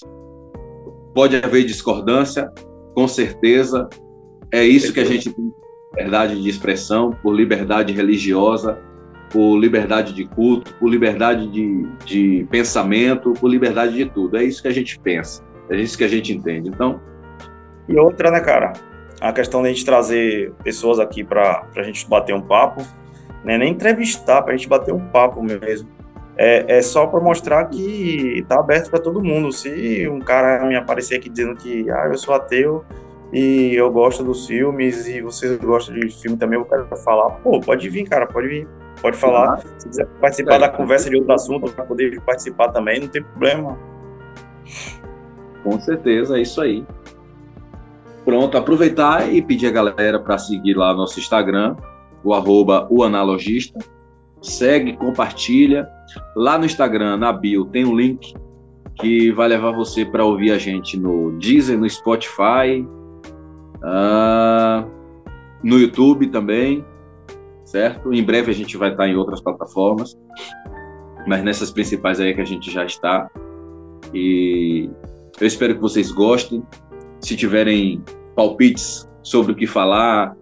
pode 1.13 1.35
haver 1.35 1.65
discordância, 1.65 2.51
com 2.95 3.07
certeza, 3.07 3.87
É 4.51 4.63
isso 4.63 4.91
que 4.93 4.99
a 4.99 5.05
gente 5.05 5.31
tem 5.31 5.53
liberdade 5.91 6.41
de 6.41 6.49
expressão, 6.49 7.11
por 7.21 7.35
liberdade 7.35 7.93
religiosa, 7.93 8.79
por 9.31 9.57
liberdade 9.57 10.13
de 10.13 10.25
culto, 10.25 10.73
por 10.75 10.89
liberdade 10.89 11.47
de, 11.47 11.87
de 12.05 12.47
pensamento, 12.49 13.33
por 13.33 13.49
liberdade 13.49 13.93
de 13.93 14.05
tudo. 14.05 14.37
É 14.37 14.43
isso 14.43 14.61
que 14.61 14.67
a 14.67 14.73
gente 14.73 14.99
pensa, 14.99 15.43
é 15.69 15.75
isso 15.75 15.97
que 15.97 16.03
a 16.03 16.07
gente 16.07 16.33
entende. 16.33 16.69
Então. 16.69 16.99
E 17.87 17.97
outra, 17.97 18.31
né, 18.31 18.39
cara? 18.39 18.73
A 19.21 19.33
questão 19.33 19.61
de 19.61 19.69
gente 19.69 19.85
trazer 19.85 20.53
pessoas 20.63 20.99
aqui 20.99 21.23
para 21.23 21.65
a 21.75 21.83
gente 21.83 22.07
bater 22.07 22.33
um 22.33 22.41
papo, 22.41 22.85
né? 23.43 23.57
nem 23.57 23.73
entrevistar, 23.73 24.41
para 24.41 24.53
a 24.53 24.57
gente 24.57 24.69
bater 24.69 24.93
um 24.93 25.07
papo 25.07 25.43
mesmo. 25.43 25.89
É, 26.37 26.77
é 26.77 26.81
só 26.81 27.05
para 27.05 27.19
mostrar 27.19 27.65
que 27.65 28.39
está 28.39 28.59
aberto 28.59 28.89
para 28.89 28.99
todo 28.99 29.21
mundo. 29.21 29.51
Se 29.51 30.07
um 30.07 30.19
cara 30.19 30.65
me 30.65 30.75
aparecer 30.75 31.15
aqui 31.15 31.29
dizendo 31.29 31.55
que 31.55 31.89
ah, 31.91 32.07
eu 32.09 32.17
sou 32.17 32.33
ateu, 32.33 32.85
e 33.31 33.75
eu 33.75 33.91
gosto 33.91 34.23
dos 34.23 34.47
filmes 34.47 35.07
e 35.07 35.21
vocês 35.21 35.55
gostam 35.57 35.95
de 35.95 36.09
filme 36.09 36.35
também, 36.37 36.57
eu 36.57 36.65
quero 36.65 36.87
falar, 36.97 37.29
pô, 37.29 37.59
pode 37.59 37.87
vir, 37.89 38.07
cara, 38.07 38.25
pode 38.25 38.47
vir, 38.47 38.67
pode 39.01 39.17
falar. 39.17 39.59
Se 39.77 39.87
quiser 39.87 40.07
participar 40.19 40.55
é. 40.55 40.59
da 40.59 40.69
conversa 40.69 41.09
de 41.09 41.17
outro 41.17 41.33
assunto, 41.33 41.71
para 41.71 41.85
poder 41.85 42.19
participar 42.21 42.69
também, 42.69 42.99
não 42.99 43.07
tem 43.07 43.23
problema. 43.23 43.77
Com 45.63 45.79
certeza, 45.79 46.37
é 46.37 46.41
isso 46.41 46.61
aí. 46.61 46.85
Pronto, 48.23 48.57
aproveitar 48.57 49.33
e 49.33 49.41
pedir 49.41 49.67
a 49.67 49.71
galera 49.71 50.19
para 50.19 50.37
seguir 50.37 50.75
lá 50.75 50.93
nosso 50.93 51.19
Instagram, 51.19 51.75
o 52.23 52.33
arroba 52.33 52.87
o 52.89 53.03
analogista. 53.03 53.79
Segue, 54.41 54.95
compartilha. 54.95 55.87
Lá 56.35 56.57
no 56.57 56.65
Instagram, 56.65 57.17
na 57.17 57.31
bio, 57.33 57.65
tem 57.65 57.85
um 57.85 57.95
link 57.95 58.33
que 58.95 59.31
vai 59.31 59.47
levar 59.47 59.71
você 59.71 60.05
para 60.05 60.23
ouvir 60.23 60.51
a 60.51 60.57
gente 60.57 60.97
no 60.97 61.31
Deezer, 61.39 61.77
no 61.77 61.89
Spotify, 61.89 62.85
Uh, 63.79 64.89
no 65.63 65.77
YouTube 65.77 66.27
também, 66.27 66.83
certo? 67.69 68.11
Em 68.13 68.23
breve 68.23 68.51
a 68.51 68.53
gente 68.53 68.75
vai 68.77 68.91
estar 68.91 69.07
em 69.07 69.15
outras 69.15 69.41
plataformas, 69.41 70.17
mas 71.27 71.43
nessas 71.43 71.71
principais 71.71 72.19
aí 72.19 72.31
é 72.31 72.33
que 72.33 72.41
a 72.41 72.45
gente 72.45 72.71
já 72.71 72.83
está. 72.83 73.29
E 74.13 74.89
eu 75.39 75.47
espero 75.47 75.75
que 75.75 75.81
vocês 75.81 76.11
gostem. 76.11 76.63
Se 77.21 77.35
tiverem 77.35 78.03
palpites 78.35 79.07
sobre 79.21 79.51
o 79.51 79.55
que 79.55 79.67
falar, 79.67 80.35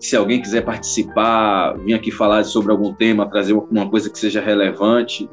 se 0.00 0.16
alguém 0.16 0.40
quiser 0.40 0.62
participar, 0.62 1.76
vir 1.78 1.94
aqui 1.94 2.10
falar 2.10 2.42
sobre 2.44 2.72
algum 2.72 2.92
tema, 2.92 3.30
trazer 3.30 3.52
uma 3.52 3.88
coisa 3.88 4.10
que 4.10 4.18
seja 4.18 4.40
relevante, 4.40 5.28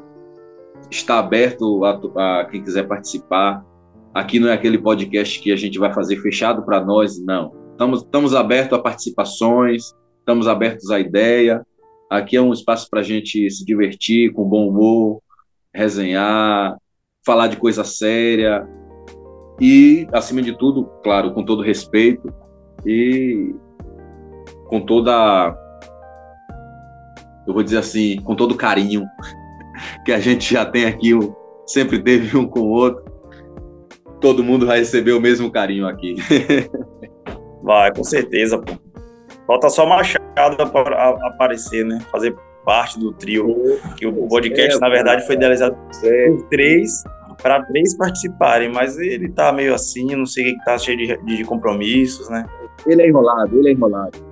está 0.90 1.18
aberto 1.18 1.84
a, 1.84 2.40
a 2.40 2.44
quem 2.44 2.62
quiser 2.62 2.86
participar. 2.86 3.64
Aqui 4.14 4.38
não 4.38 4.48
é 4.48 4.52
aquele 4.52 4.78
podcast 4.78 5.40
que 5.40 5.50
a 5.50 5.56
gente 5.56 5.78
vai 5.78 5.92
fazer 5.92 6.16
fechado 6.18 6.62
para 6.62 6.84
nós, 6.84 7.20
não. 7.20 7.52
Estamos, 7.72 8.02
estamos 8.02 8.34
abertos 8.34 8.78
a 8.78 8.82
participações, 8.82 9.94
estamos 10.30 10.46
abertos 10.46 10.92
à 10.92 11.00
ideia. 11.00 11.60
Aqui 12.08 12.36
é 12.36 12.40
um 12.40 12.52
espaço 12.52 12.88
para 12.88 13.00
a 13.00 13.02
gente 13.02 13.50
se 13.50 13.64
divertir, 13.64 14.32
com 14.32 14.48
bom 14.48 14.68
humor, 14.68 15.20
resenhar, 15.74 16.76
falar 17.26 17.48
de 17.48 17.56
coisa 17.56 17.82
séria 17.82 18.64
e, 19.60 20.06
acima 20.12 20.40
de 20.40 20.56
tudo, 20.56 20.84
claro, 21.02 21.32
com 21.32 21.44
todo 21.44 21.62
respeito 21.62 22.32
e 22.86 23.52
com 24.68 24.80
toda, 24.80 25.52
eu 27.44 27.52
vou 27.52 27.64
dizer 27.64 27.78
assim, 27.78 28.20
com 28.22 28.36
todo 28.36 28.54
carinho 28.54 29.04
que 30.06 30.12
a 30.12 30.20
gente 30.20 30.54
já 30.54 30.64
tem 30.64 30.84
aqui, 30.84 31.10
sempre 31.66 32.00
teve 32.00 32.36
um 32.36 32.46
com 32.46 32.60
o 32.60 32.70
outro 32.70 33.10
todo 34.20 34.44
mundo 34.44 34.66
vai 34.66 34.80
receber 34.80 35.12
o 35.12 35.20
mesmo 35.20 35.50
carinho 35.50 35.86
aqui. 35.86 36.14
vai, 37.64 37.90
com 37.90 38.04
certeza, 38.04 38.58
pô. 38.58 38.74
Falta 39.46 39.70
só 39.70 39.86
Machado 39.86 40.19
para 40.34 41.08
aparecer, 41.26 41.84
né? 41.84 42.00
Fazer 42.10 42.34
parte 42.64 42.98
do 42.98 43.12
trio. 43.12 43.78
Que 43.96 44.06
o 44.06 44.28
podcast, 44.28 44.76
é, 44.76 44.80
na 44.80 44.88
verdade, 44.88 45.26
foi 45.26 45.36
idealizado 45.36 45.76
por 45.76 46.48
três, 46.48 47.02
para 47.42 47.62
três 47.64 47.96
participarem, 47.96 48.70
mas 48.70 48.98
ele 48.98 49.28
tá 49.30 49.52
meio 49.52 49.74
assim, 49.74 50.14
não 50.14 50.26
sei 50.26 50.52
o 50.52 50.58
que 50.58 50.64
tá 50.64 50.78
cheio 50.78 50.96
de, 50.96 51.36
de 51.36 51.44
compromissos, 51.44 52.28
né? 52.28 52.46
Ele 52.86 53.02
é 53.02 53.08
enrolado, 53.08 53.58
ele 53.58 53.68
é 53.70 53.72
enrolado. 53.72 54.30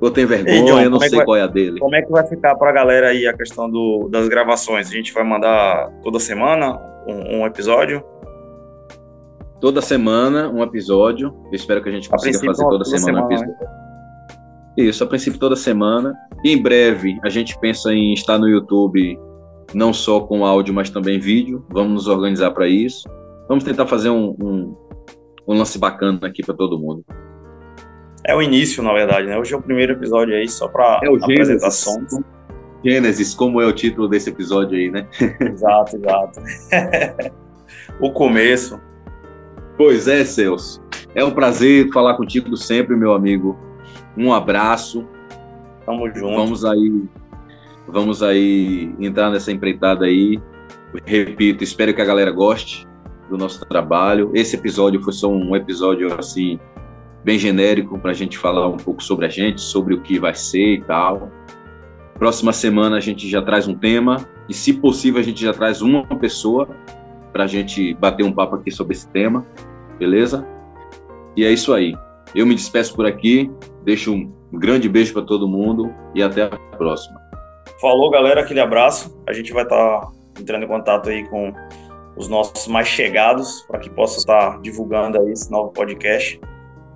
Eu 0.00 0.10
tenho 0.12 0.28
vergonha, 0.28 0.54
Ei, 0.54 0.64
John, 0.64 0.80
eu 0.80 0.90
não 0.90 0.98
é 0.98 1.08
sei 1.08 1.16
vai, 1.16 1.24
qual 1.24 1.36
é 1.36 1.42
a 1.42 1.46
dele. 1.46 1.80
Como 1.80 1.94
é 1.94 2.02
que 2.02 2.10
vai 2.10 2.24
ficar 2.24 2.54
para 2.54 2.70
a 2.70 2.72
galera 2.72 3.08
aí 3.08 3.26
a 3.26 3.36
questão 3.36 3.68
do, 3.68 4.08
das 4.08 4.28
gravações? 4.28 4.88
A 4.88 4.92
gente 4.92 5.12
vai 5.12 5.24
mandar 5.24 5.90
toda 6.02 6.20
semana 6.20 6.78
um, 7.06 7.40
um 7.40 7.46
episódio? 7.46 8.04
Toda 9.60 9.80
semana 9.80 10.48
um 10.48 10.62
episódio. 10.62 11.34
Eu 11.46 11.54
espero 11.54 11.82
que 11.82 11.88
a 11.88 11.92
gente 11.92 12.08
consiga 12.08 12.38
fazer 12.38 12.62
toda, 12.62 12.70
toda 12.70 12.84
semana, 12.84 13.04
semana 13.04 13.26
um 13.26 13.32
episódio. 13.32 13.52
Né? 13.60 13.87
Isso, 14.78 15.02
a 15.02 15.06
princípio 15.08 15.40
toda 15.40 15.56
semana. 15.56 16.14
E 16.44 16.52
em 16.52 16.62
breve 16.62 17.18
a 17.24 17.28
gente 17.28 17.58
pensa 17.58 17.92
em 17.92 18.12
estar 18.14 18.38
no 18.38 18.48
YouTube 18.48 19.18
não 19.74 19.92
só 19.92 20.20
com 20.20 20.46
áudio, 20.46 20.72
mas 20.72 20.88
também 20.88 21.18
vídeo. 21.18 21.66
Vamos 21.68 21.92
nos 21.92 22.06
organizar 22.06 22.52
para 22.52 22.68
isso. 22.68 23.08
Vamos 23.48 23.64
tentar 23.64 23.88
fazer 23.88 24.08
um, 24.10 24.36
um, 24.40 24.76
um 25.48 25.58
lance 25.58 25.76
bacana 25.80 26.20
aqui 26.22 26.44
para 26.44 26.54
todo 26.54 26.78
mundo. 26.78 27.04
É 28.24 28.36
o 28.36 28.40
início, 28.40 28.80
na 28.80 28.92
verdade, 28.92 29.26
né? 29.26 29.36
Hoje 29.36 29.52
é 29.52 29.56
o 29.56 29.62
primeiro 29.62 29.94
episódio 29.94 30.36
aí, 30.36 30.48
só 30.48 30.68
para 30.68 31.00
é 31.02 31.08
apresentação. 31.08 32.06
Gênesis, 32.84 33.34
como 33.34 33.60
é 33.60 33.66
o 33.66 33.72
título 33.72 34.06
desse 34.06 34.30
episódio 34.30 34.78
aí, 34.78 34.90
né? 34.90 35.08
Exato, 35.40 35.96
exato. 35.96 36.40
o 38.00 38.12
começo. 38.12 38.80
Pois 39.76 40.06
é, 40.06 40.24
Celso. 40.24 40.80
É 41.16 41.24
um 41.24 41.32
prazer 41.32 41.90
falar 41.92 42.16
contigo 42.16 42.56
sempre, 42.56 42.94
meu 42.94 43.12
amigo. 43.12 43.58
Um 44.16 44.32
abraço. 44.32 45.06
Tamo 45.84 46.06
junto. 46.08 46.34
Vamos 46.34 46.64
aí, 46.64 47.04
vamos 47.86 48.22
aí 48.22 48.94
entrar 49.00 49.30
nessa 49.30 49.52
empreitada 49.52 50.06
aí. 50.06 50.40
Repito, 51.04 51.62
espero 51.62 51.94
que 51.94 52.02
a 52.02 52.04
galera 52.04 52.30
goste 52.30 52.86
do 53.28 53.36
nosso 53.36 53.64
trabalho. 53.66 54.30
Esse 54.34 54.56
episódio 54.56 55.02
foi 55.02 55.12
só 55.12 55.28
um 55.30 55.54
episódio 55.54 56.12
assim 56.18 56.58
bem 57.24 57.38
genérico 57.38 57.98
para 57.98 58.12
a 58.12 58.14
gente 58.14 58.38
falar 58.38 58.68
um 58.68 58.76
pouco 58.76 59.02
sobre 59.02 59.26
a 59.26 59.28
gente, 59.28 59.60
sobre 59.60 59.94
o 59.94 60.00
que 60.00 60.18
vai 60.18 60.34
ser 60.34 60.74
e 60.74 60.82
tal. 60.82 61.30
Próxima 62.18 62.52
semana 62.52 62.96
a 62.96 63.00
gente 63.00 63.28
já 63.28 63.40
traz 63.40 63.68
um 63.68 63.74
tema 63.74 64.26
e, 64.48 64.54
se 64.54 64.72
possível, 64.72 65.20
a 65.20 65.24
gente 65.24 65.42
já 65.42 65.52
traz 65.52 65.82
uma 65.82 66.04
pessoa 66.18 66.68
para 67.32 67.44
a 67.44 67.46
gente 67.46 67.94
bater 67.94 68.24
um 68.24 68.32
papo 68.32 68.56
aqui 68.56 68.70
sobre 68.70 68.94
esse 68.94 69.08
tema, 69.08 69.46
beleza? 69.98 70.44
E 71.36 71.44
é 71.44 71.52
isso 71.52 71.72
aí. 71.72 71.94
Eu 72.34 72.46
me 72.46 72.54
despeço 72.54 72.94
por 72.94 73.06
aqui, 73.06 73.50
deixo 73.84 74.14
um 74.14 74.32
grande 74.52 74.88
beijo 74.88 75.12
para 75.12 75.22
todo 75.22 75.48
mundo 75.48 75.92
e 76.14 76.22
até 76.22 76.42
a 76.42 76.48
próxima. 76.76 77.20
Falou, 77.80 78.10
galera, 78.10 78.40
aquele 78.40 78.60
abraço. 78.60 79.20
A 79.28 79.32
gente 79.32 79.52
vai 79.52 79.62
estar 79.62 80.00
tá 80.00 80.12
entrando 80.38 80.64
em 80.64 80.68
contato 80.68 81.08
aí 81.08 81.26
com 81.28 81.52
os 82.16 82.28
nossos 82.28 82.66
mais 82.66 82.88
chegados 82.88 83.62
para 83.68 83.78
que 83.78 83.88
possa 83.90 84.18
estar 84.18 84.52
tá 84.52 84.58
divulgando 84.58 85.20
aí 85.20 85.30
esse 85.30 85.50
novo 85.50 85.70
podcast. 85.72 86.40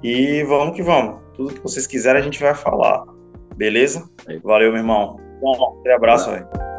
E 0.02 0.42
vamos 0.44 0.74
que 0.74 0.82
vamos. 0.82 1.20
Tudo 1.34 1.54
que 1.54 1.60
vocês 1.60 1.86
quiserem 1.86 2.20
a 2.20 2.24
gente 2.24 2.40
vai 2.40 2.54
falar. 2.54 3.04
Beleza? 3.56 4.10
Valeu, 4.42 4.72
meu 4.72 4.80
irmão. 4.80 5.16
Bom, 5.40 5.82
um 5.86 5.94
abraço, 5.94 6.30
velho. 6.30 6.71